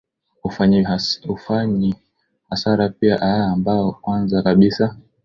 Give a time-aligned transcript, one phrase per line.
[0.43, 0.83] ufanyi
[2.49, 4.95] hasara pia aa ambao kwanza kabisa